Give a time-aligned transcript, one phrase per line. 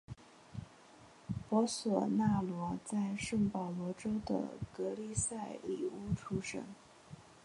[1.47, 6.63] 博索纳罗在圣保罗州的格利塞里乌出生。